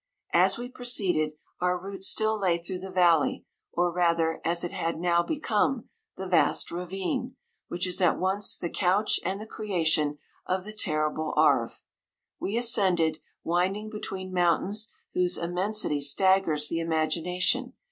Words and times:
As 0.33 0.57
we 0.57 0.67
proceeded, 0.67 1.33
our 1.59 1.77
route 1.77 2.03
still 2.03 2.33
lay 2.33 2.53
149 2.57 2.63
through 2.65 2.79
the 2.79 2.91
valley, 2.95 3.45
or 3.71 3.91
rather, 3.93 4.41
as 4.43 4.63
it 4.63 4.71
had 4.71 4.97
now 4.97 5.21
become, 5.21 5.89
the 6.17 6.25
vast 6.25 6.71
ravine, 6.71 7.35
which 7.67 7.85
is 7.85 8.01
at 8.01 8.17
once 8.17 8.57
the 8.57 8.71
couch 8.71 9.19
and 9.23 9.39
the 9.39 9.45
creation 9.45 10.17
of 10.47 10.63
the 10.63 10.73
terrible 10.73 11.35
Arve. 11.37 11.83
We 12.39 12.57
ascended, 12.57 13.19
wind 13.43 13.77
ing 13.77 13.89
between 13.91 14.33
mountains 14.33 14.91
whose 15.13 15.37
immen 15.37 15.69
sity 15.69 16.01
staggers 16.01 16.67
the 16.67 16.79
imagination. 16.79 17.73